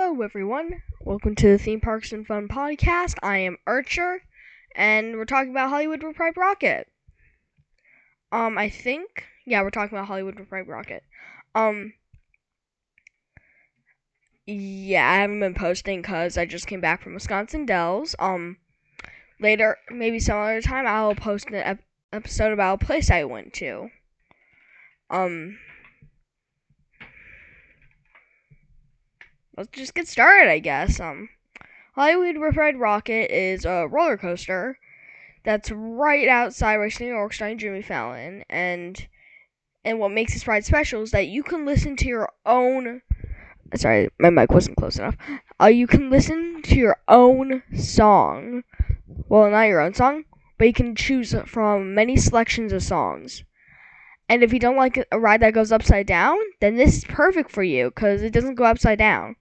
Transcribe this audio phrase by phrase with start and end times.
[0.00, 0.82] Hello, everyone.
[1.00, 3.16] Welcome to the Theme Parks and Fun podcast.
[3.20, 4.22] I am Archer,
[4.76, 6.86] and we're talking about Hollywood Pride Rocket.
[8.30, 11.02] Um, I think, yeah, we're talking about Hollywood Pride Rocket.
[11.52, 11.94] Um,
[14.46, 18.14] yeah, I haven't been posting because I just came back from Wisconsin Dells.
[18.20, 18.58] Um,
[19.40, 23.52] later, maybe some other time, I'll post an ep- episode about a place I went
[23.54, 23.90] to.
[25.10, 25.58] Um,
[29.58, 31.00] let's just get started, I guess.
[31.00, 31.28] Um,
[31.94, 34.78] Hollywood Pride Rocket is a roller coaster
[35.44, 39.08] that's right outside Race Through New York starring Jimmy Fallon, and
[39.84, 43.02] and what makes this ride special is that you can listen to your own.
[43.74, 45.16] Sorry, my mic wasn't close enough.
[45.60, 48.62] Uh, you can listen to your own song.
[49.28, 50.24] Well, not your own song,
[50.56, 53.42] but you can choose from many selections of songs.
[54.28, 57.50] And if you don't like a ride that goes upside down, then this is perfect
[57.50, 59.34] for you because it doesn't go upside down.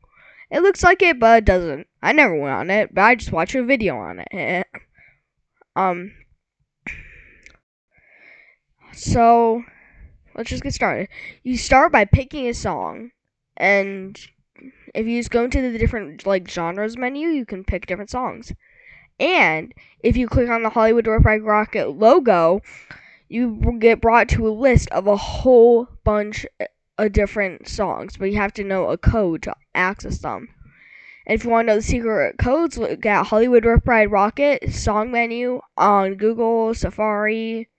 [0.50, 1.88] It looks like it, but it doesn't.
[2.02, 4.68] I never went on it, but I just watched a video on it.
[5.76, 6.14] um.
[8.94, 9.64] So,
[10.36, 11.10] let's just get started.
[11.44, 13.12] You start by picking a song,
[13.58, 14.18] and
[14.96, 18.54] if you just go into the different like genres menu, you can pick different songs.
[19.20, 22.62] And if you click on the Hollywood Pride Rocket logo,
[23.30, 26.46] you get brought to a list of a whole bunch
[26.98, 30.50] of different songs, but you have to know a code to access them.
[31.26, 34.74] And if you want to know the secret codes, look at Hollywood Rip Ride Rocket
[34.74, 37.70] song menu on Google, Safari,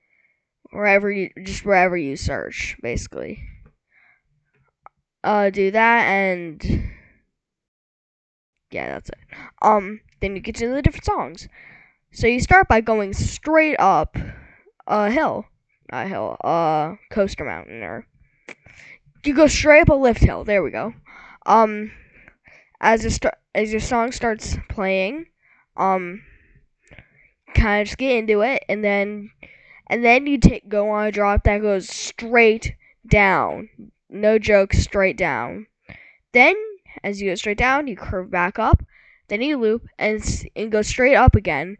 [0.71, 3.43] wherever you just wherever you search, basically.
[5.25, 6.93] Uh, do that and
[8.71, 9.19] yeah, that's it.
[9.63, 11.49] Um, then you get to the different songs.
[12.13, 14.17] So you start by going straight up
[14.87, 15.47] a hill,
[15.91, 18.07] not a hill, a coaster mountain, or
[19.25, 20.45] you go straight up a lift hill.
[20.45, 20.95] There we go.
[21.47, 21.93] Um,
[22.81, 25.27] as your st- as your song starts playing,
[25.77, 26.23] um,
[27.55, 29.31] kind of just get into it, and then
[29.89, 32.75] and then you take go on a drop that goes straight
[33.07, 33.69] down.
[34.11, 35.67] No joke, straight down.
[36.33, 36.57] Then,
[37.03, 38.83] as you go straight down, you curve back up.
[39.29, 40.23] Then you loop and
[40.57, 41.77] and go straight up again,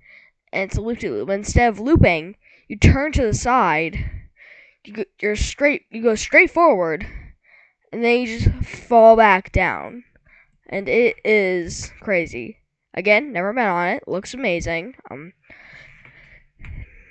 [0.53, 1.31] and it's a loop loop.
[1.31, 2.37] Instead of looping,
[2.69, 4.11] you turn to the side.
[4.85, 5.87] You go, you're straight.
[5.91, 7.07] You go straight forward,
[7.93, 10.05] and then you just fall back down
[10.69, 12.59] and it is crazy.
[12.95, 14.05] Again, never been on it.
[14.07, 14.95] Looks amazing.
[15.11, 15.33] Um,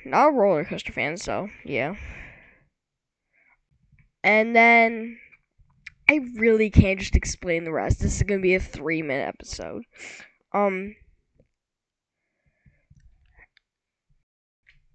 [0.05, 1.95] not a roller coaster fan, so yeah.
[4.23, 5.19] And then
[6.09, 7.99] I really can't just explain the rest.
[8.01, 9.83] This is gonna be a three minute episode.
[10.53, 10.95] Um.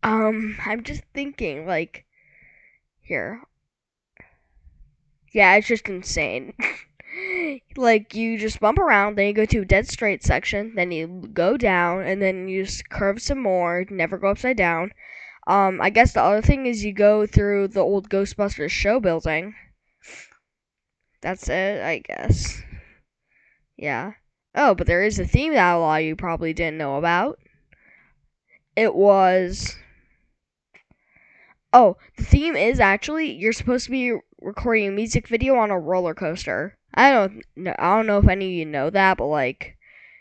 [0.02, 2.04] Um, I'm just thinking, like,
[3.00, 3.42] here.
[5.32, 6.54] Yeah, it's just insane.
[7.76, 11.28] like you just bump around, then you go to a dead straight section, then you
[11.32, 14.92] go down, and then you just curve some more, never go upside down.
[15.46, 19.54] Um, I guess the other thing is you go through the old Ghostbusters show building.
[21.22, 22.62] That's it, I guess.
[23.76, 24.14] Yeah.
[24.54, 27.38] Oh, but there is a theme that a lot you probably didn't know about.
[28.76, 29.76] It was.
[31.72, 35.78] Oh, the theme is actually you're supposed to be recording a music video on a
[35.78, 36.76] roller coaster.
[36.94, 37.74] I don't know.
[37.78, 39.76] I don't know if any of you know that, but like,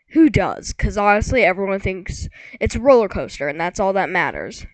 [0.09, 0.73] who does?
[0.73, 4.65] Because honestly, everyone thinks it's a roller coaster, and that's all that matters.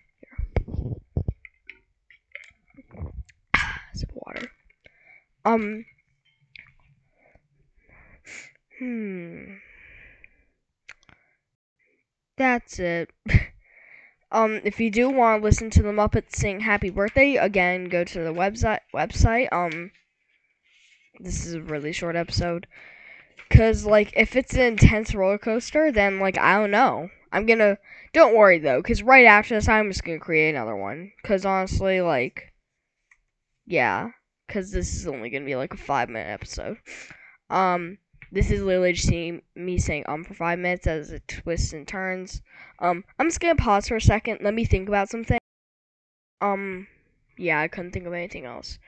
[4.00, 4.52] Of water.
[5.44, 5.84] Um.
[8.78, 9.54] Hmm.
[12.36, 13.10] That's it.
[14.30, 18.04] um, if you do want to listen to the Muppets sing "Happy Birthday," again, go
[18.04, 18.80] to the website.
[18.94, 19.48] Website.
[19.52, 19.90] Um
[21.20, 22.66] this is a really short episode.
[23.50, 27.10] Cause like if it's an intense roller coaster, then like I don't know.
[27.32, 27.78] I'm gonna
[28.12, 31.12] don't worry though, cause right after this I'm just gonna create another one.
[31.24, 32.52] Cause honestly, like
[33.66, 34.10] yeah,
[34.48, 36.78] cause this is only gonna be like a five minute episode.
[37.50, 37.98] Um,
[38.30, 42.42] this is literally just me saying um for five minutes as it twists and turns.
[42.78, 44.40] Um, I'm just gonna pause for a second.
[44.42, 45.38] Let me think about something.
[46.40, 46.86] Um,
[47.36, 48.78] yeah, I couldn't think of anything else.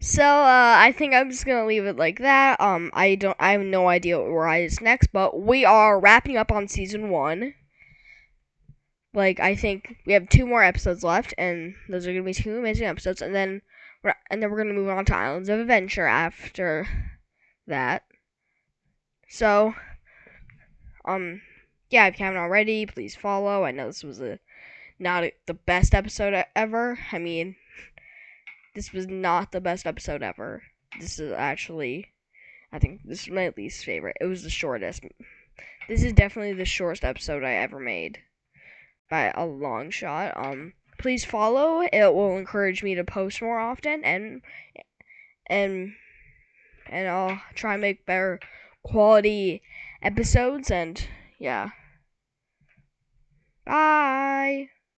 [0.00, 2.60] So uh, I think I'm just gonna leave it like that.
[2.60, 6.38] Um, I don't, I have no idea where I is next, but we are wrapping
[6.38, 7.54] up on season one.
[9.12, 12.56] Like I think we have two more episodes left, and those are gonna be two
[12.56, 13.60] amazing episodes, and then
[14.30, 16.88] and then we're gonna move on to Islands of Adventure after
[17.66, 18.04] that.
[19.30, 19.74] So,
[21.04, 21.40] um,
[21.88, 23.64] yeah, if you haven't already, please follow.
[23.64, 24.38] I know this was a
[24.98, 26.98] not a, the best episode ever.
[27.12, 27.56] I mean,
[28.74, 30.62] this was not the best episode ever.
[30.98, 32.08] This is actually
[32.72, 34.16] I think this is my least favorite.
[34.20, 35.04] It was the shortest.
[35.88, 38.18] This is definitely the shortest episode I ever made
[39.08, 40.36] by a long shot.
[40.36, 41.82] Um, please follow.
[41.82, 44.42] It will encourage me to post more often and
[45.46, 45.94] and
[46.88, 48.40] and I'll try and make better
[48.82, 49.62] quality
[50.02, 51.06] episodes and
[51.38, 51.70] yeah.
[53.64, 54.68] Bye.